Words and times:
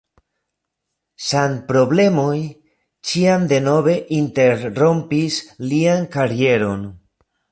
Sanproblemoj 1.25 2.37
ĉiam 3.11 3.45
denove 3.53 3.95
interrompis 4.21 5.39
lian 5.73 6.11
karieron. 6.19 6.91